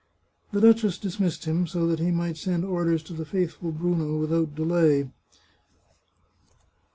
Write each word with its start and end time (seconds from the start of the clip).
The 0.51 0.59
duchess 0.59 0.97
dismissed 0.97 1.45
him, 1.45 1.67
so 1.67 1.85
that 1.85 1.99
he 1.99 2.09
might 2.09 2.35
send 2.35 2.65
orders 2.65 3.03
to 3.03 3.13
the 3.13 3.23
faithful 3.23 3.71
Bruno 3.71 4.17
without 4.17 4.55
delay. 4.55 5.11